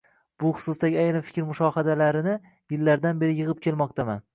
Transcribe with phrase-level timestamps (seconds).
[0.43, 2.37] bu xususdagi ayrim fikr-mushohadalarini
[2.77, 4.25] yildan beri yig'ib kelmoqdaman.